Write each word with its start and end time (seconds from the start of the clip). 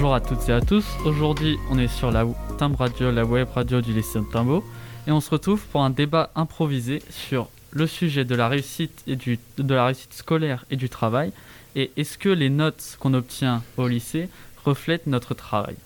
Bonjour 0.00 0.14
à 0.14 0.20
toutes 0.22 0.48
et 0.48 0.52
à 0.52 0.62
tous. 0.62 0.86
Aujourd'hui, 1.04 1.58
on 1.68 1.78
est 1.78 1.86
sur 1.86 2.10
la 2.10 2.26
Timbre 2.56 2.78
Radio, 2.78 3.10
la 3.10 3.26
web 3.26 3.46
radio 3.54 3.82
du 3.82 3.92
lycée 3.92 4.18
de 4.18 4.24
Timbo, 4.24 4.64
et 5.06 5.10
on 5.10 5.20
se 5.20 5.28
retrouve 5.28 5.62
pour 5.66 5.82
un 5.82 5.90
débat 5.90 6.30
improvisé 6.34 7.02
sur 7.10 7.50
le 7.70 7.86
sujet 7.86 8.24
de 8.24 8.34
la 8.34 8.48
réussite 8.48 9.02
et 9.06 9.14
du, 9.14 9.38
de 9.58 9.74
la 9.74 9.84
réussite 9.84 10.14
scolaire 10.14 10.64
et 10.70 10.76
du 10.76 10.88
travail. 10.88 11.34
Et 11.76 11.90
est-ce 11.98 12.16
que 12.16 12.30
les 12.30 12.48
notes 12.48 12.96
qu'on 12.98 13.12
obtient 13.12 13.62
au 13.76 13.88
lycée 13.88 14.30
reflètent 14.64 15.06
notre 15.06 15.34
travail? 15.34 15.76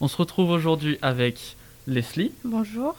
On 0.00 0.08
se 0.08 0.16
retrouve 0.16 0.48
aujourd'hui 0.48 0.96
avec 1.02 1.58
Leslie. 1.86 2.32
Bonjour. 2.42 2.94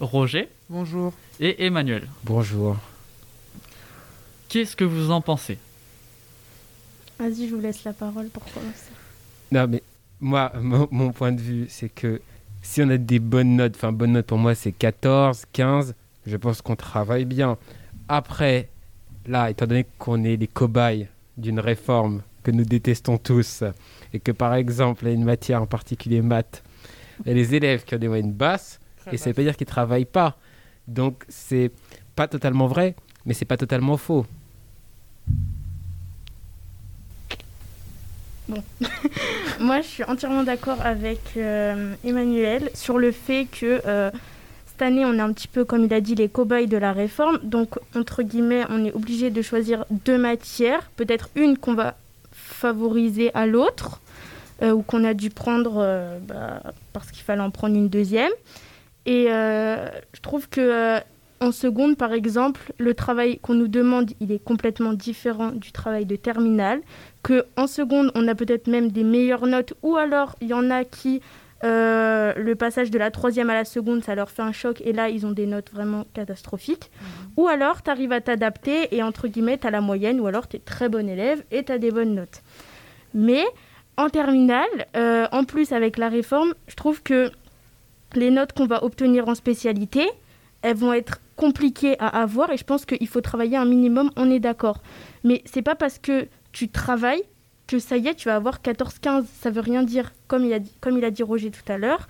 Roger. 0.00 0.48
Bonjour. 0.70 1.12
Et 1.38 1.66
Emmanuel. 1.66 2.08
Bonjour. 2.24 2.78
Qu'est-ce 4.48 4.74
que 4.74 4.84
vous 4.84 5.10
en 5.10 5.20
pensez? 5.20 5.58
Vas-y, 7.18 7.46
je 7.46 7.54
vous 7.54 7.60
laisse 7.60 7.84
la 7.84 7.92
parole 7.92 8.30
pour 8.30 8.42
commencer. 8.54 8.90
Non, 9.52 9.66
mais 9.68 9.82
moi, 10.20 10.50
mon, 10.60 10.88
mon 10.90 11.12
point 11.12 11.32
de 11.32 11.40
vue, 11.40 11.66
c'est 11.68 11.90
que 11.90 12.20
si 12.62 12.82
on 12.82 12.88
a 12.88 12.96
des 12.96 13.18
bonnes 13.18 13.56
notes, 13.56 13.74
enfin, 13.76 13.92
bonnes 13.92 14.12
notes 14.12 14.26
pour 14.26 14.38
moi, 14.38 14.54
c'est 14.54 14.72
14, 14.72 15.44
15, 15.52 15.94
je 16.26 16.36
pense 16.36 16.62
qu'on 16.62 16.76
travaille 16.76 17.26
bien. 17.26 17.58
Après, 18.08 18.68
là, 19.26 19.50
étant 19.50 19.66
donné 19.66 19.86
qu'on 19.98 20.24
est 20.24 20.36
les 20.36 20.46
cobayes 20.46 21.08
d'une 21.36 21.60
réforme 21.60 22.22
que 22.42 22.50
nous 22.50 22.64
détestons 22.64 23.18
tous, 23.18 23.62
et 24.12 24.20
que 24.20 24.32
par 24.32 24.54
exemple, 24.54 25.04
il 25.04 25.08
y 25.08 25.10
a 25.10 25.14
une 25.14 25.24
matière 25.24 25.62
en 25.62 25.66
particulier 25.66 26.22
maths, 26.22 26.62
il 27.24 27.28
y 27.28 27.30
a 27.30 27.34
les 27.34 27.54
élèves 27.54 27.84
qui 27.84 27.94
ont 27.94 27.98
des 27.98 28.08
moyennes 28.08 28.32
basses, 28.32 28.80
et 29.10 29.16
ça 29.16 29.26
ne 29.26 29.30
veut 29.30 29.36
pas 29.36 29.42
dire 29.42 29.56
qu'ils 29.56 29.66
ne 29.66 29.72
travaillent 29.72 30.04
pas. 30.04 30.36
Donc, 30.88 31.24
c'est 31.28 31.70
pas 32.16 32.26
totalement 32.26 32.66
vrai, 32.66 32.94
mais 33.26 33.34
c'est 33.34 33.44
pas 33.44 33.56
totalement 33.56 33.96
faux. 33.96 34.26
Bon. 38.48 38.62
Moi, 39.60 39.80
je 39.80 39.86
suis 39.86 40.04
entièrement 40.04 40.42
d'accord 40.42 40.78
avec 40.82 41.20
euh, 41.36 41.94
Emmanuel 42.04 42.70
sur 42.74 42.98
le 42.98 43.12
fait 43.12 43.46
que 43.46 43.80
euh, 43.86 44.10
cette 44.66 44.82
année, 44.82 45.04
on 45.04 45.14
est 45.14 45.20
un 45.20 45.32
petit 45.32 45.48
peu, 45.48 45.64
comme 45.64 45.84
il 45.84 45.94
a 45.94 46.00
dit, 46.00 46.14
les 46.14 46.28
cobayes 46.28 46.66
de 46.66 46.76
la 46.76 46.92
réforme. 46.92 47.38
Donc, 47.42 47.78
entre 47.94 48.22
guillemets, 48.22 48.64
on 48.68 48.84
est 48.84 48.92
obligé 48.92 49.30
de 49.30 49.42
choisir 49.42 49.84
deux 49.90 50.18
matières, 50.18 50.90
peut-être 50.96 51.30
une 51.34 51.56
qu'on 51.56 51.74
va 51.74 51.94
favoriser 52.32 53.30
à 53.34 53.46
l'autre, 53.46 54.00
euh, 54.62 54.72
ou 54.72 54.82
qu'on 54.82 55.04
a 55.04 55.14
dû 55.14 55.30
prendre 55.30 56.18
bah, 56.22 56.62
parce 56.92 57.10
qu'il 57.10 57.22
fallait 57.22 57.42
en 57.42 57.50
prendre 57.50 57.76
une 57.76 57.88
deuxième. 57.88 58.32
Et 59.06 59.26
je 59.26 60.20
trouve 60.20 60.48
que 60.48 61.00
en 61.42 61.52
seconde, 61.52 61.96
par 61.96 62.12
exemple, 62.12 62.72
le 62.78 62.94
travail 62.94 63.38
qu'on 63.40 63.54
nous 63.54 63.68
demande, 63.68 64.12
il 64.20 64.30
est 64.30 64.42
complètement 64.42 64.92
différent 64.92 65.50
du 65.50 65.72
travail 65.72 66.06
de 66.06 66.16
terminale. 66.16 66.80
Que 67.22 67.44
en 67.56 67.66
seconde, 67.66 68.12
on 68.14 68.28
a 68.28 68.34
peut-être 68.34 68.68
même 68.68 68.92
des 68.92 69.04
meilleures 69.04 69.46
notes, 69.46 69.74
ou 69.82 69.96
alors 69.96 70.36
il 70.40 70.48
y 70.48 70.54
en 70.54 70.70
a 70.70 70.84
qui 70.84 71.20
euh, 71.64 72.32
le 72.36 72.54
passage 72.54 72.90
de 72.90 72.98
la 72.98 73.10
troisième 73.10 73.50
à 73.50 73.54
la 73.54 73.64
seconde, 73.64 74.02
ça 74.04 74.14
leur 74.14 74.30
fait 74.30 74.42
un 74.42 74.52
choc, 74.52 74.80
et 74.84 74.92
là, 74.92 75.08
ils 75.08 75.26
ont 75.26 75.32
des 75.32 75.46
notes 75.46 75.70
vraiment 75.72 76.04
catastrophiques. 76.14 76.90
Ou 77.36 77.48
alors, 77.48 77.82
tu 77.82 77.90
arrives 77.90 78.12
à 78.12 78.20
t'adapter, 78.20 78.94
et 78.94 79.02
entre 79.02 79.26
guillemets, 79.28 79.58
tu 79.58 79.66
as 79.66 79.70
la 79.70 79.80
moyenne, 79.80 80.20
ou 80.20 80.26
alors 80.26 80.48
tu 80.48 80.56
es 80.56 80.60
très 80.60 80.88
bon 80.88 81.08
élève, 81.08 81.42
et 81.50 81.64
tu 81.64 81.72
as 81.72 81.78
des 81.78 81.90
bonnes 81.90 82.14
notes. 82.14 82.42
Mais 83.14 83.44
en 83.96 84.08
terminale, 84.08 84.86
euh, 84.96 85.26
en 85.32 85.44
plus 85.44 85.72
avec 85.72 85.98
la 85.98 86.08
réforme, 86.08 86.54
je 86.68 86.76
trouve 86.76 87.02
que 87.02 87.30
les 88.14 88.30
notes 88.30 88.52
qu'on 88.52 88.66
va 88.66 88.84
obtenir 88.84 89.28
en 89.28 89.34
spécialité, 89.34 90.08
elles 90.62 90.76
vont 90.76 90.92
être 90.92 91.18
compliquées 91.36 91.98
à 91.98 92.22
avoir, 92.22 92.50
et 92.50 92.56
je 92.56 92.64
pense 92.64 92.84
qu'il 92.84 93.08
faut 93.08 93.20
travailler 93.20 93.56
un 93.56 93.64
minimum, 93.64 94.10
on 94.16 94.30
est 94.30 94.40
d'accord. 94.40 94.82
Mais 95.24 95.42
c'est 95.44 95.62
pas 95.62 95.74
parce 95.74 95.98
que 95.98 96.28
tu 96.52 96.68
travailles 96.68 97.22
que 97.66 97.78
ça 97.78 97.96
y 97.96 98.08
est, 98.08 98.14
tu 98.14 98.28
vas 98.28 98.36
avoir 98.36 98.60
14-15. 98.60 99.24
Ça 99.40 99.50
veut 99.50 99.60
rien 99.60 99.82
dire, 99.82 100.12
comme 100.28 100.44
il 100.44 100.52
a 100.52 100.58
dit, 100.58 100.72
comme 100.80 100.98
il 100.98 101.04
a 101.04 101.10
dit 101.10 101.22
Roger 101.22 101.50
tout 101.50 101.72
à 101.72 101.78
l'heure. 101.78 102.08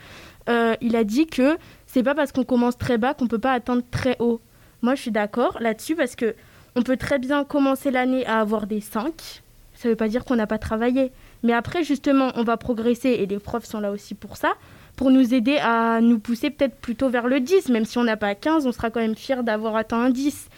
Euh, 0.48 0.74
il 0.80 0.96
a 0.96 1.04
dit 1.04 1.26
que 1.26 1.56
c'est 1.86 2.02
pas 2.02 2.14
parce 2.14 2.32
qu'on 2.32 2.44
commence 2.44 2.76
très 2.76 2.98
bas 2.98 3.14
qu'on 3.14 3.28
peut 3.28 3.38
pas 3.38 3.52
atteindre 3.52 3.82
très 3.90 4.16
haut. 4.18 4.40
Moi, 4.80 4.96
je 4.96 5.02
suis 5.02 5.12
d'accord 5.12 5.58
là-dessus 5.60 5.94
parce 5.94 6.16
que 6.16 6.34
on 6.74 6.82
peut 6.82 6.96
très 6.96 7.18
bien 7.18 7.44
commencer 7.44 7.90
l'année 7.90 8.26
à 8.26 8.40
avoir 8.40 8.66
des 8.66 8.80
5. 8.80 9.42
Ça 9.74 9.88
veut 9.88 9.96
pas 9.96 10.08
dire 10.08 10.24
qu'on 10.24 10.36
n'a 10.36 10.46
pas 10.46 10.58
travaillé. 10.58 11.12
Mais 11.42 11.52
après, 11.52 11.84
justement, 11.84 12.32
on 12.34 12.44
va 12.44 12.56
progresser 12.56 13.10
et 13.10 13.26
les 13.26 13.38
profs 13.38 13.64
sont 13.64 13.80
là 13.80 13.90
aussi 13.90 14.14
pour 14.14 14.36
ça, 14.36 14.54
pour 14.96 15.10
nous 15.10 15.34
aider 15.34 15.56
à 15.56 16.00
nous 16.00 16.18
pousser 16.18 16.50
peut-être 16.50 16.76
plutôt 16.76 17.08
vers 17.08 17.26
le 17.26 17.40
10. 17.40 17.68
Même 17.68 17.84
si 17.84 17.98
on 17.98 18.04
n'a 18.04 18.16
pas 18.16 18.34
15, 18.34 18.66
on 18.66 18.72
sera 18.72 18.90
quand 18.90 19.00
même 19.00 19.16
fier 19.16 19.42
d'avoir 19.42 19.76
atteint 19.76 20.00
un 20.00 20.10
10. 20.10 20.48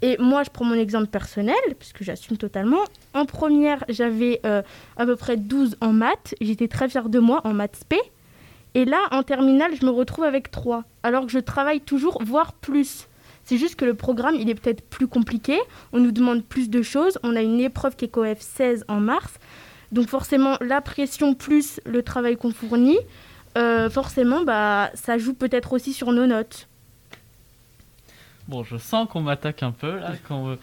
Et 0.00 0.16
moi, 0.18 0.44
je 0.44 0.50
prends 0.50 0.64
mon 0.64 0.74
exemple 0.74 1.08
personnel, 1.08 1.56
puisque 1.78 2.04
j'assume 2.04 2.36
totalement. 2.36 2.84
En 3.14 3.24
première, 3.24 3.84
j'avais 3.88 4.40
euh, 4.46 4.62
à 4.96 5.06
peu 5.06 5.16
près 5.16 5.36
12 5.36 5.76
en 5.80 5.92
maths. 5.92 6.34
J'étais 6.40 6.68
très 6.68 6.88
fière 6.88 7.08
de 7.08 7.18
moi 7.18 7.40
en 7.44 7.52
maths 7.52 7.76
SP. 7.82 7.94
Et 8.74 8.84
là, 8.84 9.00
en 9.10 9.22
terminale, 9.22 9.72
je 9.80 9.84
me 9.84 9.90
retrouve 9.90 10.24
avec 10.24 10.50
3. 10.50 10.84
Alors 11.02 11.26
que 11.26 11.32
je 11.32 11.38
travaille 11.38 11.80
toujours, 11.80 12.22
voire 12.24 12.52
plus. 12.52 13.08
C'est 13.42 13.56
juste 13.56 13.76
que 13.76 13.84
le 13.84 13.94
programme, 13.94 14.34
il 14.34 14.50
est 14.50 14.54
peut-être 14.54 14.82
plus 14.82 15.08
compliqué. 15.08 15.58
On 15.92 15.98
nous 15.98 16.12
demande 16.12 16.44
plus 16.44 16.70
de 16.70 16.82
choses. 16.82 17.18
On 17.22 17.34
a 17.34 17.40
une 17.40 17.60
épreuve 17.60 17.96
qui 17.96 18.04
est 18.04 18.08
COEF 18.08 18.40
16 18.40 18.84
en 18.88 19.00
mars. 19.00 19.34
Donc 19.90 20.08
forcément, 20.08 20.56
la 20.60 20.80
pression 20.80 21.34
plus 21.34 21.80
le 21.86 22.02
travail 22.02 22.36
qu'on 22.36 22.52
fournit, 22.52 22.98
euh, 23.58 23.90
forcément, 23.90 24.44
bah, 24.44 24.90
ça 24.94 25.18
joue 25.18 25.34
peut-être 25.34 25.72
aussi 25.72 25.92
sur 25.92 26.12
nos 26.12 26.26
notes. 26.26 26.68
Bon, 28.46 28.64
je 28.64 28.78
sens 28.78 29.08
qu'on 29.10 29.20
m'attaque 29.20 29.62
un 29.62 29.72
peu 29.72 29.98
là. 29.98 30.12
Quand 30.26 30.56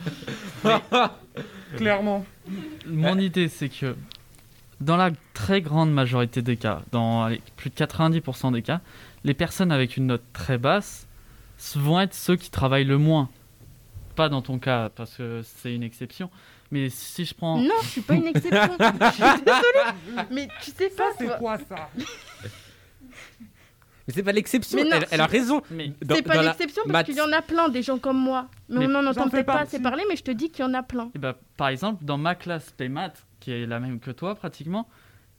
Clairement. 1.78 2.26
Mon 2.88 3.20
idée, 3.20 3.48
c'est 3.48 3.70
que 3.70 3.96
dans 4.82 4.98
la 4.98 5.12
très 5.34 5.62
grande 5.62 5.92
majorité 5.94 6.42
des 6.42 6.58
cas, 6.58 6.82
dans 6.92 7.24
allez, 7.24 7.42
plus 7.58 7.70
de 7.70 7.76
90% 7.76 8.54
des 8.54 8.62
cas, 8.62 8.82
les 9.24 9.34
personnes 9.34 9.72
avec 9.72 9.98
une 9.98 10.08
note 10.08 10.24
très 10.34 10.58
basse 10.58 11.08
vont 11.76 12.00
être 12.00 12.14
ceux 12.14 12.36
qui 12.36 12.50
travaillent 12.50 12.86
le 12.86 12.98
moins. 12.98 13.30
Pas 14.16 14.30
dans 14.30 14.42
ton 14.42 14.60
cas, 14.60 14.90
parce 14.90 15.16
que 15.16 15.42
c'est 15.44 15.74
une 15.74 15.84
exception. 15.84 16.30
Mais 16.72 16.90
si 16.90 17.26
je 17.26 17.34
prends. 17.34 17.58
Non, 17.58 17.74
je 17.84 17.88
suis 17.88 18.02
pas 18.02 18.16
une 18.16 18.28
exception. 18.28 18.78
je 18.80 19.12
suis 19.12 19.44
désolée. 19.44 20.28
Mais 20.32 20.48
tu 20.62 20.72
sais 20.72 20.90
pas, 20.90 21.12
C'est 21.18 21.38
quoi 21.38 21.58
ça? 21.58 21.90
Mais 24.08 24.14
c'est 24.14 24.24
pas 24.24 24.32
l'exception, 24.32 24.84
non, 24.84 24.90
elle, 24.92 25.08
elle 25.10 25.22
a 25.22 25.26
raison. 25.26 25.64
Mais 25.72 25.92
C'est 26.08 26.22
pas 26.22 26.36
la 26.36 26.44
l'exception 26.44 26.84
parce 26.88 27.06
qu'il 27.06 27.16
y 27.16 27.22
en 27.22 27.32
a 27.32 27.42
plein 27.42 27.70
des 27.70 27.82
gens 27.82 27.98
comme 27.98 28.20
moi. 28.20 28.50
Mais, 28.70 28.80
Mais 28.80 28.86
on 28.86 29.02
n'en 29.02 29.08
entend 29.08 29.30
peut-être 29.30 29.48
pas 29.48 29.62
assez 29.62 29.82
parler, 29.82 30.04
mais 30.08 30.16
je 30.16 30.24
te 30.24 30.32
dis 30.32 30.52
qu'il 30.52 30.64
y 30.64 30.68
en 30.68 30.74
a 30.76 30.84
plein. 30.84 31.10
Eh 31.16 31.20
ben, 31.20 31.34
par 31.58 31.70
exemple, 31.70 32.06
dans 32.06 32.18
ma 32.18 32.36
classe 32.36 32.72
P 32.72 32.88
maths, 32.88 33.26
qui 33.40 33.52
est 33.52 33.66
la 33.66 33.80
même 33.80 34.00
que 34.00 34.12
toi 34.12 34.36
pratiquement, 34.36 34.88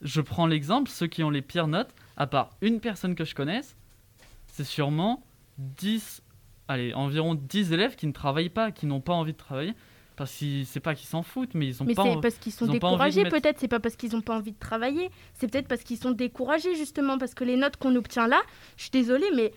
je 0.02 0.20
prends 0.20 0.46
l'exemple, 0.46 0.90
ceux 0.90 1.06
qui 1.06 1.22
ont 1.22 1.30
les 1.30 1.42
pires 1.42 1.68
notes, 1.68 1.94
à 2.16 2.26
part 2.26 2.50
une 2.60 2.80
personne 2.80 3.14
que 3.14 3.24
je 3.24 3.34
connaisse, 3.34 3.76
c'est 4.48 4.64
sûrement 4.64 5.24
10, 5.58 6.22
allez, 6.66 6.92
environ 6.94 7.34
10 7.34 7.72
élèves 7.72 7.94
qui 7.94 8.06
ne 8.06 8.12
travaillent 8.12 8.48
pas, 8.50 8.72
qui 8.72 8.86
n'ont 8.86 9.00
pas 9.00 9.12
envie 9.14 9.32
de 9.32 9.38
travailler. 9.38 9.74
Parce 10.16 10.34
que 10.38 10.64
c'est 10.64 10.80
pas 10.80 10.94
qu'ils 10.94 11.08
s'en 11.08 11.22
foutent, 11.22 11.54
mais 11.54 11.66
ils 11.66 11.82
ont 11.82 11.86
Mais 11.86 11.94
pas 11.94 12.04
c'est 12.04 12.08
envie. 12.10 12.20
parce 12.22 12.36
qu'ils 12.36 12.52
sont 12.52 12.64
ils 12.64 12.70
ont 12.70 12.72
découragés, 12.72 13.22
mettre- 13.22 13.36
peut-être. 13.36 13.58
C'est 13.60 13.68
pas 13.68 13.80
parce 13.80 13.96
qu'ils 13.96 14.12
n'ont 14.12 14.22
pas 14.22 14.34
envie 14.34 14.52
de 14.52 14.58
travailler. 14.58 15.10
C'est 15.34 15.46
peut-être 15.46 15.68
parce 15.68 15.82
qu'ils 15.82 15.98
sont 15.98 16.10
découragés, 16.10 16.74
justement. 16.74 17.18
Parce 17.18 17.34
que 17.34 17.44
les 17.44 17.56
notes 17.56 17.76
qu'on 17.76 17.94
obtient 17.96 18.26
là, 18.26 18.40
je 18.76 18.84
suis 18.84 18.90
désolée, 18.90 19.30
mais 19.34 19.52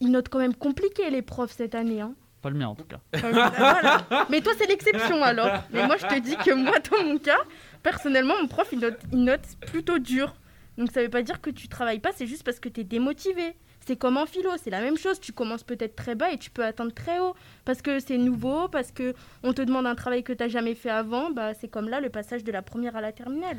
ils, 0.00 0.10
notent 0.10 0.28
quand 0.28 0.40
même 0.40 0.54
compliqué, 0.56 1.08
les 1.10 1.22
profs, 1.22 1.52
cette 1.52 1.76
année. 1.76 2.00
Hein. 2.00 2.14
Pas 2.42 2.50
le 2.50 2.56
mien 2.56 2.68
en 2.68 2.74
tout 2.74 2.84
cas. 2.84 3.00
Voilà. 3.12 4.26
Mais 4.28 4.40
toi, 4.40 4.52
c'est 4.58 4.66
l'exception 4.66 5.22
alors. 5.22 5.50
Mais 5.72 5.86
moi, 5.86 5.96
je 5.96 6.06
te 6.06 6.18
dis 6.18 6.36
que 6.36 6.52
moi, 6.52 6.78
dans 6.90 7.04
mon 7.04 7.18
cas, 7.18 7.38
personnellement, 7.82 8.34
mon 8.40 8.48
prof, 8.48 8.68
il 8.72 8.80
note, 8.80 8.98
il 9.12 9.24
note 9.24 9.40
plutôt 9.66 9.98
dur. 9.98 10.34
Donc, 10.76 10.90
ça 10.92 11.02
veut 11.02 11.08
pas 11.10 11.22
dire 11.22 11.40
que 11.40 11.50
tu 11.50 11.68
travailles 11.68 11.98
pas, 11.98 12.10
c'est 12.14 12.26
juste 12.26 12.44
parce 12.44 12.60
que 12.60 12.68
tu 12.68 12.80
es 12.80 12.84
démotivé. 12.84 13.54
C'est 13.88 13.96
comme 13.96 14.18
en 14.18 14.26
philo, 14.26 14.50
c'est 14.62 14.68
la 14.68 14.82
même 14.82 14.98
chose. 14.98 15.18
Tu 15.18 15.32
commences 15.32 15.62
peut-être 15.62 15.96
très 15.96 16.14
bas 16.14 16.30
et 16.30 16.36
tu 16.36 16.50
peux 16.50 16.62
atteindre 16.62 16.92
très 16.92 17.20
haut. 17.20 17.34
Parce 17.64 17.80
que 17.80 18.00
c'est 18.00 18.18
nouveau, 18.18 18.68
parce 18.68 18.92
que 18.92 19.14
on 19.42 19.54
te 19.54 19.62
demande 19.62 19.86
un 19.86 19.94
travail 19.94 20.22
que 20.22 20.34
tu 20.34 20.42
n'as 20.42 20.50
jamais 20.50 20.74
fait 20.74 20.90
avant. 20.90 21.30
Bah, 21.30 21.54
c'est 21.54 21.68
comme 21.68 21.88
là 21.88 21.98
le 21.98 22.10
passage 22.10 22.44
de 22.44 22.52
la 22.52 22.60
première 22.60 22.96
à 22.96 23.00
la 23.00 23.12
terminale. 23.12 23.56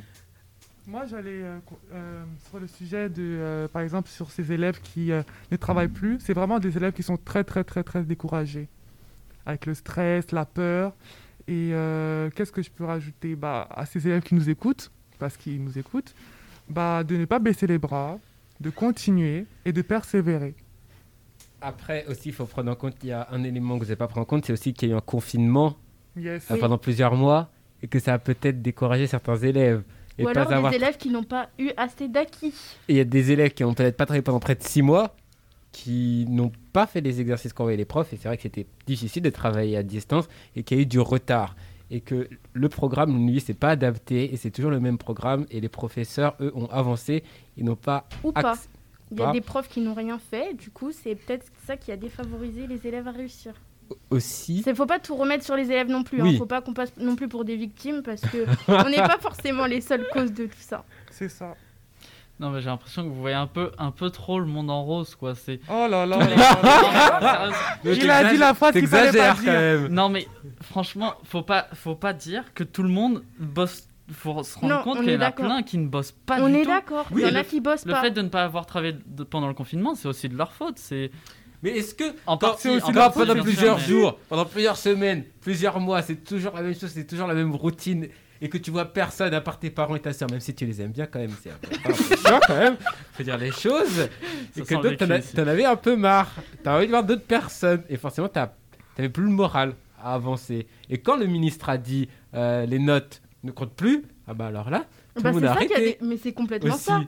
Moi, 0.85 1.07
j'allais 1.07 1.41
euh, 1.41 1.57
euh, 1.93 2.23
sur 2.47 2.59
le 2.59 2.67
sujet 2.67 3.09
de, 3.09 3.23
euh, 3.23 3.67
par 3.69 3.81
exemple, 3.81 4.07
sur 4.07 4.29
ces 4.29 4.51
élèves 4.51 4.79
qui 4.81 5.09
ne 5.09 5.57
travaillent 5.57 5.87
plus. 5.87 6.19
C'est 6.19 6.35
vraiment 6.35 6.59
des 6.59 6.77
élèves 6.77 6.93
qui 6.93 7.01
sont 7.01 7.17
très, 7.17 7.43
très, 7.43 7.63
très, 7.63 7.81
très 7.81 8.03
découragés. 8.03 8.67
Avec 9.47 9.65
le 9.65 9.73
stress, 9.73 10.31
la 10.31 10.45
peur. 10.45 10.93
Et 11.47 11.71
qu'est-ce 12.35 12.51
que 12.51 12.61
je 12.61 12.69
peux 12.69 12.85
rajouter? 12.85 13.35
Bah, 13.35 13.67
À 13.71 13.87
ces 13.87 14.07
élèves 14.07 14.21
qui 14.21 14.35
nous 14.35 14.47
écoutent, 14.47 14.91
parce 15.17 15.37
qu'ils 15.37 15.63
nous 15.63 15.79
écoutent, 15.79 16.13
bah, 16.69 17.03
de 17.03 17.15
ne 17.17 17.25
pas 17.25 17.39
baisser 17.39 17.65
les 17.65 17.79
bras, 17.79 18.19
de 18.59 18.69
continuer 18.69 19.45
et 19.65 19.71
de 19.73 19.81
persévérer. 19.81 20.55
Après 21.61 22.05
aussi, 22.07 22.29
il 22.29 22.33
faut 22.33 22.45
prendre 22.45 22.71
en 22.71 22.75
compte, 22.75 22.95
il 23.03 23.09
y 23.09 23.11
a 23.11 23.27
un 23.31 23.43
élément 23.43 23.75
que 23.75 23.79
vous 23.79 23.85
n'avez 23.85 23.95
pas 23.97 24.07
pris 24.07 24.19
en 24.19 24.25
compte, 24.25 24.45
c'est 24.45 24.53
aussi 24.53 24.73
qu'il 24.73 24.89
y 24.89 24.91
a 24.91 24.95
eu 24.95 24.97
un 24.97 25.01
confinement 25.01 25.75
Yes. 26.17 26.49
euh, 26.51 26.57
pendant 26.57 26.77
plusieurs 26.77 27.15
mois 27.15 27.49
et 27.81 27.87
que 27.87 27.99
ça 27.99 28.13
a 28.13 28.19
peut-être 28.19 28.61
découragé 28.61 29.07
certains 29.07 29.37
élèves. 29.37 29.83
Et 30.17 30.23
Ou 30.23 30.25
pas 30.25 30.41
alors 30.41 30.51
avoir... 30.53 30.71
des 30.71 30.77
élèves 30.77 30.97
qui 30.97 31.09
n'ont 31.09 31.23
pas 31.23 31.49
eu 31.57 31.69
assez 31.77 32.07
d'acquis. 32.09 32.53
Et 32.89 32.93
il 32.93 32.95
y 32.97 32.99
a 32.99 33.05
des 33.05 33.31
élèves 33.31 33.51
qui 33.53 33.63
n'ont 33.63 33.73
peut-être 33.73 33.95
pas 33.95 34.05
travaillé 34.05 34.21
pendant 34.21 34.39
près 34.39 34.55
de 34.55 34.63
six 34.63 34.81
mois, 34.81 35.15
qui 35.71 36.25
n'ont 36.27 36.51
pas 36.73 36.87
fait 36.87 36.99
les 37.01 37.21
exercices 37.21 37.53
qu'envoyaient 37.53 37.77
les 37.77 37.85
profs, 37.85 38.11
et 38.11 38.17
c'est 38.17 38.27
vrai 38.27 38.35
que 38.37 38.43
c'était 38.43 38.65
difficile 38.85 39.21
de 39.23 39.29
travailler 39.29 39.77
à 39.77 39.83
distance 39.83 40.27
et 40.55 40.63
qu'il 40.63 40.77
y 40.77 40.79
a 40.79 40.83
eu 40.83 40.85
du 40.87 40.99
retard. 40.99 41.55
Et 41.91 42.01
que 42.01 42.27
le 42.53 42.69
programme, 42.69 43.27
lui, 43.27 43.39
c'est 43.41 43.53
pas 43.53 43.69
adapté 43.69 44.33
et 44.33 44.37
c'est 44.37 44.51
toujours 44.51 44.71
le 44.71 44.79
même 44.79 44.97
programme 44.97 45.45
et 45.51 45.59
les 45.59 45.69
professeurs, 45.69 46.35
eux, 46.39 46.51
ont 46.55 46.67
avancé, 46.67 47.23
ils 47.57 47.65
n'ont 47.65 47.75
pas 47.75 48.07
Ou 48.23 48.31
pas. 48.31 48.53
acc- 48.53 48.67
Il 49.11 49.17
y 49.19 49.21
a 49.21 49.25
pas. 49.25 49.31
des 49.31 49.41
profs 49.41 49.67
qui 49.69 49.81
n'ont 49.81 49.95
rien 49.95 50.19
fait, 50.19 50.53
du 50.53 50.69
coup, 50.69 50.91
c'est 50.91 51.15
peut-être 51.15 51.47
ça 51.65 51.77
qui 51.77 51.91
a 51.91 51.97
défavorisé 51.97 52.67
les 52.67 52.85
élèves 52.85 53.07
à 53.07 53.11
réussir. 53.11 53.53
aussi. 54.11 54.63
Il 54.67 54.75
faut 54.75 54.85
pas 54.85 54.99
tout 54.99 55.15
remettre 55.15 55.43
sur 55.43 55.55
les 55.55 55.65
élèves 55.65 55.89
non 55.89 56.03
plus. 56.03 56.21
Oui. 56.21 56.33
Il 56.33 56.37
faut 56.37 56.45
pas 56.45 56.61
qu'on 56.61 56.73
passe 56.75 56.95
non 56.97 57.15
plus 57.15 57.27
pour 57.27 57.43
des 57.43 57.55
victimes 57.55 58.03
parce 58.03 58.21
que 58.21 58.45
on 58.67 58.87
n'est 58.89 58.97
pas 58.97 59.17
forcément 59.19 59.65
les 59.65 59.81
seules 59.81 60.07
causes 60.13 60.31
de 60.31 60.45
tout 60.45 60.59
ça. 60.59 60.85
C'est 61.09 61.27
ça. 61.29 61.55
Non, 62.39 62.51
mais 62.51 62.61
j'ai 62.61 62.67
l'impression 62.67 63.03
que 63.03 63.09
vous 63.09 63.19
voyez 63.19 63.35
un 63.35 63.47
peu, 63.47 63.71
un 63.77 63.91
peu 63.91 64.09
trop 64.09 64.39
le 64.39 64.45
monde 64.45 64.69
en 64.71 64.81
rose, 64.83 65.13
quoi. 65.15 65.35
C'est. 65.35 65.59
Oh 65.69 65.87
là 65.89 66.05
là. 66.05 66.17
Il 67.85 68.09
a 68.09 68.31
dit 68.31 68.37
la 68.37 68.53
phrase 68.53 68.73
qu'il 68.73 68.87
fallait 68.87 69.11
pas 69.17 69.33
dire. 69.33 69.35
quand 69.45 69.51
même. 69.51 69.87
Non, 69.87 70.09
mais 70.09 70.27
franchement, 70.61 71.15
faut 71.23 71.41
pas, 71.41 71.67
faut 71.73 71.95
pas 71.95 72.13
dire 72.13 72.43
que 72.53 72.63
tout 72.63 72.83
le 72.83 72.89
monde 72.89 73.23
bosse. 73.39 73.83
Faut 74.11 74.41
se 74.41 74.57
rendre 74.57 74.73
Non, 74.77 74.81
compte 74.83 74.97
on 74.97 75.01
qu'il 75.01 75.09
y 75.11 75.13
est 75.13 75.17
en 75.17 75.21
a 75.21 75.25
d'accord. 75.25 75.45
plein 75.45 75.61
qui 75.61 75.77
ne 75.77 75.87
bossent 75.87 76.13
pas 76.25 76.41
on 76.41 76.47
du 76.49 76.55
est 76.55 76.63
tout. 76.63 76.69
d'accord. 76.69 77.05
Oui, 77.11 77.21
Il 77.21 77.27
y 77.27 77.29
en 77.29 77.33
le- 77.33 77.37
a 77.37 77.43
qui 77.43 77.59
bossent 77.61 77.85
Le 77.85 77.91
pas. 77.91 78.01
fait 78.01 78.09
de 78.09 78.23
ne 78.23 78.29
pas 78.29 78.43
avoir 78.43 78.65
travaillé 78.65 78.95
de- 79.05 79.23
pendant 79.23 79.47
le 79.47 79.53
confinement, 79.53 79.93
c'est 79.93 80.07
aussi 80.07 80.27
de 80.29 80.35
leur 80.35 80.51
faute. 80.51 80.79
C'est 80.79 81.11
Mais 81.61 81.77
est-ce 81.77 81.93
que 81.93 82.05
en 82.25 82.35
Quand- 82.37 82.47
partie. 82.47 82.61
c'est 82.63 82.69
aussi 82.69 82.91
pendant 82.91 83.35
plusieurs 83.43 83.77
jours, 83.77 84.17
pendant 84.27 84.45
plusieurs 84.45 84.77
semaines, 84.77 85.25
plusieurs 85.41 85.79
mois, 85.79 86.01
c'est 86.01 86.23
toujours 86.23 86.53
la 86.55 86.63
même 86.63 86.73
chose, 86.73 86.89
c'est 86.91 87.05
toujours 87.05 87.27
la 87.27 87.35
même 87.35 87.53
routine, 87.53 88.07
et 88.41 88.49
que 88.49 88.57
tu 88.57 88.71
vois 88.71 88.85
personne 88.85 89.33
à 89.33 89.41
part 89.41 89.59
tes 89.59 89.69
parents 89.69 89.95
et 89.95 89.99
ta 89.99 90.13
soeur, 90.13 90.29
même 90.31 90.39
si 90.39 90.53
tu 90.55 90.65
les 90.65 90.81
aimes 90.81 90.91
bien 90.91 91.05
quand 91.05 91.19
même, 91.19 91.33
c'est 91.41 91.51
un 91.51 91.55
peu 91.61 91.93
chiant 92.17 92.39
quand 92.47 92.57
même, 92.57 92.77
faut 93.13 93.23
dire 93.23 93.37
les 93.37 93.51
choses, 93.51 93.99
et 94.55 94.63
Ça 94.63 94.75
que 94.75 94.81
d'autres, 94.81 95.33
t'en, 95.35 95.47
avais 95.47 95.65
un 95.65 95.75
peu 95.75 95.95
marre, 95.95 96.31
t'as 96.63 96.77
envie 96.77 96.85
de 96.85 96.91
voir 96.91 97.03
d'autres 97.03 97.25
personnes, 97.25 97.83
et 97.89 97.97
forcément 97.97 98.27
t'as, 98.29 98.51
t'avais 98.95 99.09
plus 99.09 99.23
le 99.23 99.29
moral 99.29 99.73
à 100.01 100.13
avancer. 100.13 100.67
Et 100.89 100.97
quand 100.99 101.17
le 101.17 101.25
ministre 101.25 101.69
a 101.69 101.77
dit 101.77 102.07
euh, 102.33 102.65
les 102.65 102.79
notes 102.79 103.21
ne 103.43 103.51
comptent 103.51 103.75
plus, 103.75 104.03
ah 104.27 104.33
bah 104.33 104.47
alors 104.47 104.69
là, 104.69 104.85
tout 105.15 105.21
Bah, 105.23 105.29
le 105.31 105.35
monde 105.35 105.45
a 105.45 105.55
des- 105.65 105.97
Mais 106.01 106.17
c'est 106.17 106.33
complètement 106.33 106.75
aussi. 106.75 106.85
ça. 106.85 107.01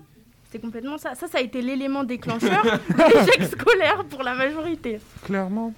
C'est 0.51 0.59
complètement 0.59 0.97
ça. 0.97 1.15
Ça, 1.15 1.27
ça 1.29 1.37
a 1.37 1.41
été 1.41 1.61
l'élément 1.61 2.03
déclencheur 2.03 2.61
de 2.89 3.25
l'échec 3.25 3.43
scolaire 3.57 4.03
pour 4.09 4.21
la 4.23 4.35
majorité. 4.35 4.99
Clairement. 5.23 5.73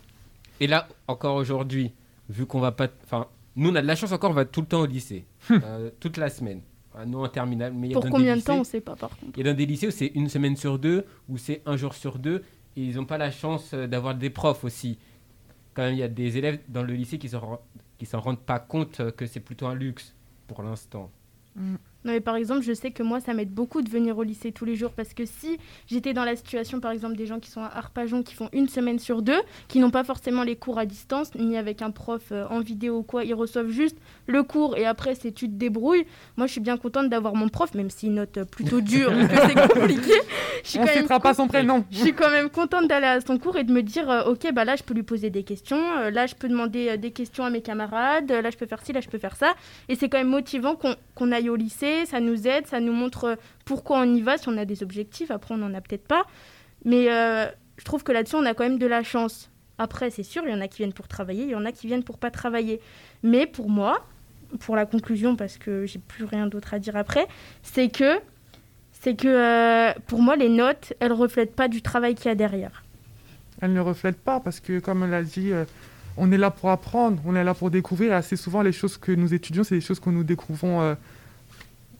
Et 0.59 0.65
là, 0.65 0.88
encore 1.07 1.35
aujourd'hui, 1.35 1.91
vu 2.29 2.47
qu'on 2.47 2.59
va 2.59 2.71
pas. 2.71 2.88
Enfin, 3.03 3.27
nous, 3.55 3.69
on 3.69 3.75
a 3.75 3.81
de 3.81 3.88
la 3.88 3.95
chance 3.95 4.11
encore, 4.11 4.31
on 4.31 4.33
va 4.33 4.45
tout 4.45 4.61
le 4.61 4.67
temps 4.67 4.81
au 4.81 4.85
lycée. 4.85 5.25
euh, 5.51 5.89
toute 6.00 6.17
la 6.17 6.29
semaine. 6.29 6.61
Enfin, 6.94 7.05
nous, 7.05 7.19
en 7.23 7.27
terminale. 7.27 7.73
Mais 7.73 7.88
il 7.88 7.91
y 7.91 7.94
a 7.95 8.00
Pour 8.00 8.09
combien 8.09 8.35
de 8.35 8.41
temps, 8.41 8.55
on 8.55 8.59
lycées- 8.59 8.71
sait 8.71 8.81
pas 8.81 8.95
par 8.95 9.09
contre. 9.17 9.31
Il 9.38 9.45
y 9.45 9.47
a 9.50 9.51
dans 9.51 9.57
des 9.57 9.65
lycées 9.65 9.88
où 9.88 9.91
c'est 9.91 10.11
une 10.15 10.29
semaine 10.29 10.55
sur 10.55 10.77
deux, 10.79 11.05
ou 11.29 11.38
c'est 11.38 11.61
un 11.65 11.75
jour 11.77 11.94
sur 11.95 12.19
deux, 12.19 12.44
et 12.75 12.83
ils 12.83 12.95
n'ont 12.95 13.05
pas 13.05 13.17
la 13.17 13.31
chance 13.31 13.71
euh, 13.73 13.88
d'avoir 13.88 14.15
des 14.15 14.29
profs 14.29 14.63
aussi. 14.63 14.97
Quand 15.73 15.83
même, 15.83 15.94
il 15.94 16.00
y 16.00 16.03
a 16.03 16.07
des 16.07 16.38
élèves 16.38 16.59
dans 16.67 16.83
le 16.83 16.94
lycée 16.94 17.17
qui 17.17 17.27
ne 17.27 17.31
s'en 17.31 17.59
qui 17.97 18.05
s'en 18.05 18.19
rendent 18.19 18.39
pas 18.41 18.59
compte 18.59 19.00
euh, 19.00 19.11
que 19.11 19.25
c'est 19.25 19.39
plutôt 19.39 19.65
un 19.67 19.75
luxe 19.75 20.13
pour 20.47 20.61
l'instant. 20.63 21.09
Non, 22.05 22.11
mais 22.13 22.19
par 22.21 22.35
exemple, 22.35 22.61
je 22.63 22.73
sais 22.73 22.91
que 22.91 23.03
moi, 23.03 23.19
ça 23.19 23.33
m'aide 23.33 23.51
beaucoup 23.51 23.81
de 23.81 23.89
venir 23.89 24.17
au 24.17 24.23
lycée 24.23 24.51
tous 24.51 24.65
les 24.65 24.75
jours 24.75 24.91
parce 24.91 25.13
que 25.13 25.25
si 25.25 25.57
j'étais 25.88 26.13
dans 26.13 26.25
la 26.25 26.35
situation, 26.35 26.79
par 26.79 26.91
exemple, 26.91 27.15
des 27.15 27.25
gens 27.25 27.39
qui 27.39 27.50
sont 27.50 27.61
à 27.61 27.67
Arpajon, 27.77 28.23
qui 28.23 28.33
font 28.35 28.50
une 28.53 28.67
semaine 28.67 29.00
sur 29.00 29.21
deux, 29.21 29.39
qui 29.67 29.79
n'ont 29.79 29.89
pas 29.91 30.03
forcément 30.03 30.44
les 30.44 30.55
cours 30.55 30.79
à 30.79 30.85
distance, 30.85 31.33
ni 31.35 31.57
avec 31.57 31.81
un 31.81 31.91
prof 31.91 32.23
euh, 32.31 32.45
en 32.50 32.59
vidéo 32.59 32.97
ou 32.97 33.03
quoi, 33.03 33.23
ils 33.23 33.33
reçoivent 33.33 33.69
juste 33.69 33.97
le 34.27 34.44
cours 34.44 34.77
et 34.77 34.85
après, 34.85 35.15
c'est 35.15 35.31
tu 35.31 35.47
te 35.47 35.53
débrouilles. 35.53 36.05
Moi, 36.38 36.47
je 36.47 36.51
suis 36.53 36.61
bien 36.61 36.77
contente 36.77 37.09
d'avoir 37.09 37.35
mon 37.35 37.50
prof, 37.50 37.73
même 37.73 37.89
s'il 37.89 38.13
note 38.13 38.38
euh, 38.38 38.45
plutôt 38.45 38.81
dur 38.81 39.11
et 39.17 39.27
que 39.27 39.35
c'est 39.35 39.67
compliqué. 39.73 40.11
Je 40.63 40.69
suis 40.69 40.79
On 40.79 40.83
quand 40.85 40.94
même 40.94 40.97
citera 41.03 41.19
pas 41.19 41.33
son 41.33 41.47
prénom. 41.47 41.85
je 41.91 42.00
suis 42.00 42.13
quand 42.13 42.29
même 42.29 42.50
contente 42.50 42.88
d'aller 42.88 43.07
à 43.07 43.21
son 43.21 43.38
cours 43.38 43.57
et 43.57 43.63
de 43.63 43.71
me 43.71 43.81
dire 43.81 44.09
euh, 44.09 44.23
ok 44.31 44.51
bah 44.53 44.65
là 44.65 44.75
je 44.75 44.83
peux 44.83 44.94
lui 44.94 45.03
poser 45.03 45.29
des 45.29 45.44
questions 45.44 45.81
euh, 46.00 46.09
là 46.11 46.25
je 46.25 46.35
peux 46.35 46.47
demander 46.47 46.97
des 46.97 47.11
questions 47.11 47.44
à 47.44 47.50
mes 47.50 47.61
camarades 47.61 48.31
là 48.31 48.50
je 48.50 48.57
peux 48.57 48.65
faire 48.65 48.81
ci 48.85 48.94
là 48.94 49.01
je 49.01 49.09
peux 49.09 49.17
faire 49.17 49.35
ça 49.35 49.53
et 49.89 49.95
c'est 49.95 50.09
quand 50.09 50.17
même 50.17 50.29
motivant 50.29 50.75
qu'on 50.75 50.95
qu'on 51.15 51.31
aille 51.31 51.50
au 51.50 51.55
lycée 51.55 51.92
ça 52.05 52.19
nous 52.19 52.47
aide 52.47 52.67
ça 52.67 52.79
nous 52.79 52.93
montre 52.93 53.23
euh, 53.25 53.35
pourquoi 53.65 53.99
on 53.99 54.15
y 54.15 54.21
va 54.21 54.37
si 54.37 54.49
on 54.49 54.57
a 54.57 54.65
des 54.65 54.83
objectifs. 54.83 55.31
Après 55.31 55.53
on 55.53 55.57
n'en 55.57 55.73
a 55.73 55.81
peut-être 55.81 56.07
pas. 56.07 56.23
Mais 56.85 57.11
euh, 57.11 57.47
je 57.77 57.85
trouve 57.85 58.03
que 58.03 58.11
là-dessus 58.11 58.35
on 58.35 58.45
a 58.45 58.53
quand 58.53 58.63
même 58.63 58.79
de 58.79 58.87
la 58.87 59.03
chance. 59.03 59.49
Après 59.77 60.09
c'est 60.09 60.23
sûr 60.23 60.43
il 60.45 60.51
y 60.51 60.53
en 60.53 60.61
a 60.61 60.67
qui 60.67 60.77
viennent 60.77 60.93
pour 60.93 61.07
travailler 61.07 61.43
il 61.43 61.49
y 61.49 61.55
en 61.55 61.65
a 61.65 61.71
qui 61.71 61.87
viennent 61.87 62.03
pour 62.03 62.17
pas 62.17 62.31
travailler. 62.31 62.79
Mais 63.23 63.45
pour 63.45 63.69
moi 63.69 64.05
pour 64.59 64.75
la 64.75 64.85
conclusion 64.85 65.35
parce 65.35 65.57
que 65.57 65.85
j'ai 65.85 65.99
plus 65.99 66.25
rien 66.25 66.47
d'autre 66.47 66.73
à 66.73 66.79
dire 66.79 66.95
après 66.95 67.27
c'est 67.63 67.89
que 67.89 68.19
c'est 68.91 69.15
que 69.15 69.27
euh, 69.27 69.93
pour 70.07 70.21
moi 70.21 70.35
les 70.35 70.49
notes 70.49 70.93
elles 70.99 71.13
reflètent 71.13 71.55
pas 71.55 71.67
du 71.67 71.81
travail 71.81 72.15
qu'il 72.15 72.27
y 72.27 72.29
a 72.29 72.35
derrière. 72.35 72.83
Elle 73.61 73.73
ne 73.73 73.79
reflète 73.79 74.17
pas 74.17 74.39
parce 74.41 74.59
que, 74.59 74.79
comme 74.79 75.03
elle 75.03 75.11
l'a 75.11 75.23
dit, 75.23 75.53
on 76.17 76.31
est 76.31 76.37
là 76.37 76.51
pour 76.51 76.69
apprendre, 76.69 77.21
on 77.25 77.35
est 77.35 77.43
là 77.43 77.53
pour 77.53 77.71
découvrir. 77.71 78.11
Et 78.11 78.15
assez 78.15 78.35
souvent, 78.35 78.61
les 78.61 78.71
choses 78.71 78.97
que 78.97 79.11
nous 79.11 79.33
étudions, 79.33 79.63
c'est 79.63 79.75
des 79.75 79.81
choses 79.81 79.99
que 79.99 80.09
nous 80.09 80.23
découvrons 80.23 80.95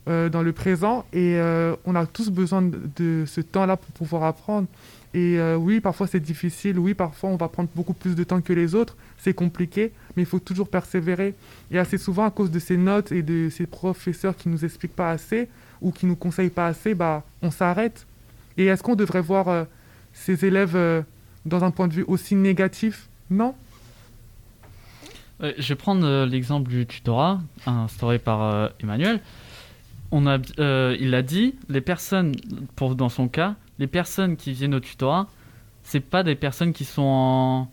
euh, 0.10 0.28
dans 0.28 0.42
le 0.42 0.52
présent. 0.52 1.06
Et 1.14 1.38
euh, 1.38 1.78
on 1.86 1.96
a 1.96 2.06
tous 2.06 2.30
besoin 2.30 2.62
de, 2.62 3.24
ce 3.26 3.40
temps-là 3.40 3.78
pour 3.78 3.90
pouvoir 3.92 4.24
apprendre. 4.24 4.68
Et 5.14 5.40
euh, 5.40 5.56
oui, 5.56 5.80
parfois 5.80 6.08
c'est 6.08 6.20
difficile. 6.20 6.78
Oui, 6.78 6.94
parfois 6.94 7.30
on 7.30 7.38
va 7.38 7.48
prendre 7.48 7.70
beaucoup 7.74 7.94
plus 7.94 8.14
de 8.14 8.26
temps 8.26 8.42
que 8.42 8.52
les 8.52 8.76
autres. 8.76 8.98
C'est 9.18 9.34
compliqué, 9.34 9.94
mais 10.18 10.24
il 10.24 10.26
faut 10.26 10.40
toujours 10.40 10.68
persévérer. 10.68 11.36
Et 11.72 11.80
assez 11.80 11.98
souvent, 11.98 12.26
à 12.26 12.32
cause 12.32 12.52
de 12.52 12.60
ces 12.60 12.76
notes 12.76 13.14
et 13.14 13.22
de 13.22 13.48
ces 13.50 13.66
professeurs 13.66 14.36
qui 14.36 14.50
nous 14.50 14.66
expliquent 14.66 14.96
pas 14.96 15.10
assez 15.10 15.48
ou 15.82 15.94
qui 15.94 16.06
nous 16.06 16.18
conseillent 16.18 16.50
pas 16.50 16.68
assez, 16.68 16.96
bah, 16.96 17.24
on 17.42 17.50
s'arrête. 17.50 18.06
Et 18.58 18.66
est-ce 18.66 18.84
qu'on 18.84 18.96
devrait 18.96 19.22
voir 19.22 19.68
ces 20.12 20.44
élèves 20.44 20.78
dans 21.46 21.64
un 21.64 21.72
point 21.72 21.88
de 21.88 21.94
vue 21.94 22.06
aussi 22.10 22.36
négatif? 22.36 23.08
Non. 23.30 23.56
Je 25.40 25.70
vais 25.70 25.76
prendre 25.76 26.26
l'exemple 26.26 26.70
du 26.70 26.86
tutorat 26.86 27.40
instauré 27.66 28.20
par 28.20 28.72
Emmanuel. 28.82 29.22
On 30.16 30.28
a, 30.28 30.38
euh, 30.60 30.96
il 31.00 31.16
a 31.16 31.24
dit, 31.24 31.56
les 31.70 31.82
personnes, 31.82 32.36
dans 32.78 33.10
son 33.10 33.28
cas, 33.28 33.56
les 33.80 33.88
personnes 33.88 34.38
qui 34.38 34.54
viennent 34.54 34.76
au 34.76 34.80
tutorat, 34.80 35.28
c'est 35.82 36.02
pas 36.02 36.22
des 36.22 36.36
personnes 36.36 36.72
qui 36.72 36.86
sont 36.86 37.68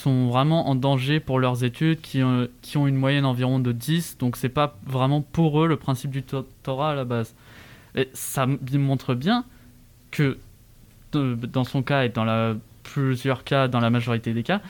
vraiment 0.00 0.70
en 0.70 0.74
danger 0.74 1.20
pour 1.20 1.38
leurs 1.38 1.62
études, 1.62 2.00
qui 2.00 2.22
ont, 2.22 2.48
qui 2.62 2.78
ont 2.78 2.86
une 2.86 2.96
moyenne 2.96 3.26
environ 3.26 3.58
de 3.58 3.72
10, 3.72 4.16
donc 4.16 4.38
c'est 4.38 4.48
pas 4.48 4.78
vraiment 4.86 5.20
pour 5.20 5.62
eux 5.62 5.68
le 5.68 5.76
principe 5.76 6.12
du 6.12 6.22
tutorat 6.22 6.92
à 6.92 6.94
la 6.94 7.04
base. 7.04 7.34
Et 7.94 8.08
ça 8.14 8.46
montre 8.46 9.14
bien 9.14 9.44
que 10.10 10.38
dans 11.12 11.64
son 11.64 11.82
cas 11.82 12.04
et 12.04 12.08
dans 12.08 12.24
la, 12.24 12.54
plusieurs 12.84 13.44
cas, 13.44 13.68
dans 13.68 13.80
la 13.80 13.90
majorité 13.90 14.32
des 14.32 14.42
cas, 14.42 14.62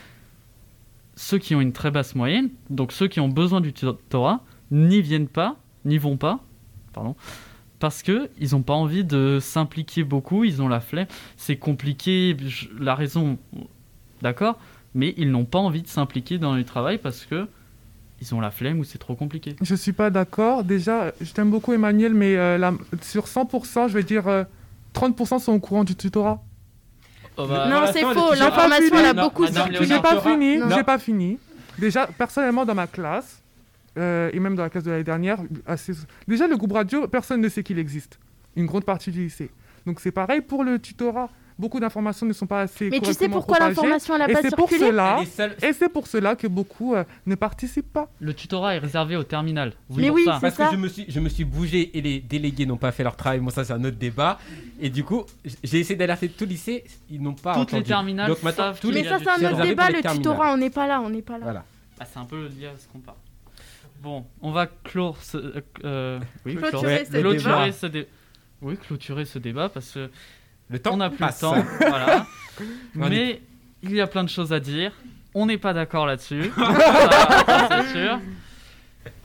ceux 1.14 1.38
qui 1.38 1.54
ont 1.54 1.60
une 1.60 1.72
très 1.72 1.92
basse 1.92 2.16
moyenne, 2.16 2.48
donc 2.68 2.90
ceux 2.90 3.06
qui 3.06 3.20
ont 3.20 3.28
besoin 3.28 3.60
du 3.60 3.72
tutorat, 3.72 4.40
n'y 4.72 5.00
viennent 5.00 5.28
pas, 5.28 5.56
n'y 5.84 5.98
vont 5.98 6.16
pas, 6.16 6.40
pardon, 6.94 7.14
parce 7.80 8.02
que 8.02 8.30
ils 8.38 8.52
n'ont 8.52 8.62
pas 8.62 8.72
envie 8.74 9.04
de 9.04 9.38
s'impliquer 9.42 10.04
beaucoup, 10.04 10.44
ils 10.44 10.62
ont 10.62 10.68
la 10.68 10.80
flemme, 10.80 11.06
c'est 11.36 11.56
compliqué, 11.56 12.34
je- 12.46 12.68
la 12.80 12.94
raison, 12.94 13.36
d'accord, 14.22 14.58
mais 14.94 15.12
ils 15.16 15.30
n'ont 15.30 15.44
pas 15.44 15.58
envie 15.58 15.82
de 15.82 15.88
s'impliquer 15.88 16.38
dans 16.38 16.54
le 16.54 16.64
travail 16.64 16.98
parce 16.98 17.26
que 17.26 17.46
ils 18.22 18.34
ont 18.34 18.40
la 18.40 18.50
flemme 18.52 18.78
ou 18.78 18.84
c'est 18.84 18.96
trop 18.98 19.16
compliqué. 19.16 19.56
Je 19.60 19.74
suis 19.74 19.92
pas 19.92 20.08
d'accord. 20.08 20.64
Déjà, 20.64 21.12
je 21.20 21.32
t'aime 21.32 21.50
beaucoup 21.50 21.72
Emmanuel, 21.74 22.14
mais 22.14 22.36
euh, 22.36 22.56
la- 22.56 22.72
sur 23.02 23.26
100%, 23.26 23.88
je 23.88 23.94
vais 23.94 24.04
dire 24.04 24.28
euh, 24.28 24.44
30% 24.94 25.40
sont 25.40 25.52
au 25.52 25.58
courant 25.58 25.84
du 25.84 25.94
tutorat. 25.96 26.42
Oh 27.36 27.46
bah, 27.48 27.66
non 27.68 27.90
c'est 27.92 28.00
faux 28.02 28.32
l'information 28.38 28.96
elle 28.96 29.06
a 29.06 29.12
beaucoup 29.14 29.44
circulé 29.46 29.84
J'ai 29.86 29.98
pas 30.00 30.20
fini. 30.20 30.58
J'ai 30.72 30.84
pas 30.84 30.98
fini. 30.98 31.38
Déjà, 31.80 32.06
personnellement, 32.06 32.64
dans 32.64 32.76
ma 32.76 32.86
classe, 32.86 33.42
euh, 33.98 34.30
et 34.32 34.40
même 34.40 34.54
dans 34.56 34.62
la 34.62 34.70
classe 34.70 34.84
de 34.84 34.90
l'année 34.90 35.04
dernière, 35.04 35.38
assez- 35.66 35.92
déjà 36.28 36.46
le 36.46 36.56
groupe 36.56 36.72
radio, 36.72 37.06
personne 37.08 37.40
ne 37.40 37.48
sait 37.48 37.62
qu'il 37.62 37.78
existe. 37.78 38.18
Une 38.56 38.66
grande 38.66 38.84
partie 38.84 39.10
du 39.10 39.22
lycée. 39.24 39.50
Donc 39.86 40.00
c'est 40.00 40.12
pareil 40.12 40.40
pour 40.40 40.64
le 40.64 40.78
tutorat. 40.78 41.28
Beaucoup 41.56 41.78
d'informations 41.78 42.26
ne 42.26 42.32
sont 42.32 42.48
pas 42.48 42.62
assez 42.62 42.90
mais 42.90 42.98
tu 42.98 43.12
sais 43.12 43.28
pourquoi 43.28 43.60
l'information 43.60 44.16
elle 44.16 44.22
a 44.22 44.28
Et 44.28 44.32
pas 44.32 44.42
c'est 44.42 44.56
pour 44.56 44.68
circulé 44.68 44.90
cela. 44.90 45.20
Les 45.62 45.68
Et 45.68 45.72
c'est 45.72 45.88
pour 45.88 46.08
cela 46.08 46.34
que 46.34 46.48
beaucoup 46.48 46.96
euh, 46.96 47.04
ne 47.26 47.36
participent 47.36 47.92
pas. 47.92 48.10
Le 48.18 48.34
tutorat 48.34 48.74
est 48.74 48.78
réservé 48.80 49.14
au 49.14 49.22
terminal. 49.22 49.72
Mais 49.90 50.10
oui, 50.10 50.24
ça. 50.24 50.34
c'est 50.34 50.40
Parce 50.40 50.54
ça. 50.56 50.66
que 50.66 50.72
je 50.74 50.80
me, 50.80 50.88
suis, 50.88 51.04
je 51.08 51.20
me 51.20 51.28
suis 51.28 51.44
bougé 51.44 51.96
et 51.96 52.00
les 52.02 52.18
délégués 52.18 52.66
n'ont 52.66 52.76
pas 52.76 52.90
fait 52.90 53.04
leur 53.04 53.14
travail. 53.14 53.38
Bon, 53.38 53.50
ça, 53.50 53.62
c'est 53.62 53.72
un 53.72 53.84
autre 53.84 53.96
débat. 53.98 54.40
Et 54.80 54.90
du 54.90 55.04
coup, 55.04 55.22
j'ai 55.62 55.78
essayé 55.78 55.94
d'alerter 55.94 56.28
tout 56.28 56.42
le 56.42 56.50
lycée. 56.50 56.82
Ils 57.08 57.22
n'ont 57.22 57.34
pas 57.34 57.54
Toutes 57.54 57.70
les 57.70 57.78
entendu. 57.78 57.88
terminales 57.88 58.28
Donc 58.30 58.42
maintenant, 58.42 58.72
tous 58.80 58.90
les... 58.90 59.02
mais 59.02 59.08
a 59.08 59.18
ça 59.20 59.24
c'est 59.38 59.44
un 59.46 59.52
autre 59.52 59.62
débat 59.62 59.90
les 59.90 60.02
le 60.02 60.10
tutorat 60.10 60.52
on 60.52 60.56
n'est 60.56 60.70
pas 60.70 60.88
là 60.88 61.00
on 61.02 61.10
n'est 61.10 61.22
pas 61.22 61.34
là 61.38 61.44
Voilà. 61.44 61.64
Ah, 62.00 62.04
c'est 62.12 62.18
un 62.18 62.24
peu 62.24 62.48
lié 62.48 62.66
à 62.66 62.76
ce 62.76 62.88
qu'on 62.88 62.98
parle. 62.98 63.18
Bon, 64.04 64.26
on 64.42 64.52
va 64.52 64.66
clore 64.66 65.16
ce, 65.22 65.38
euh, 65.38 65.60
euh, 65.84 66.20
oui, 66.44 66.56
Clôturer 66.56 67.04
clore- 67.04 67.06
ce 67.06 67.18
clôturer 67.20 67.72
ce 67.72 67.86
dé- 67.86 68.06
Oui, 68.62 68.76
clôturer 68.76 69.24
ce 69.24 69.38
débat 69.38 69.68
parce 69.70 69.92
que 69.92 70.10
Le 70.68 70.78
temps 70.78 70.92
on 70.92 70.96
n'a 70.98 71.08
plus 71.08 71.18
passe. 71.18 71.42
le 71.42 71.48
temps. 71.48 71.64
voilà. 71.80 72.26
Mais 72.94 73.40
il 73.82 73.92
y 73.94 74.00
a 74.02 74.06
plein 74.06 74.22
de 74.22 74.28
choses 74.28 74.52
à 74.52 74.60
dire. 74.60 74.92
On 75.34 75.46
n'est 75.46 75.58
pas 75.58 75.72
d'accord 75.72 76.06
là-dessus. 76.06 76.50
C'est 77.70 77.92
sûr. 77.98 78.20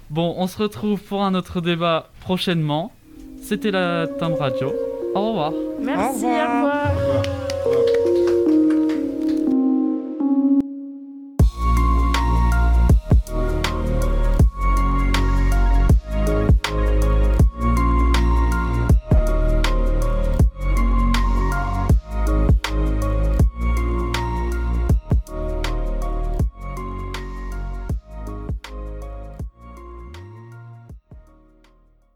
Bon, 0.10 0.34
on 0.38 0.48
se 0.48 0.58
retrouve 0.58 1.02
pour 1.04 1.24
un 1.24 1.36
autre 1.36 1.62
débat 1.62 2.10
prochainement. 2.22 2.92
C'était 3.44 3.72
la 3.72 4.08
Timbre 4.08 4.40
Radio. 4.40 4.74
Au 5.14 5.28
revoir. 5.30 5.52
merci 5.82 6.24
Au 6.26 6.30
revoir. 6.30 6.50
au 6.50 6.56
revoir. 6.66 6.79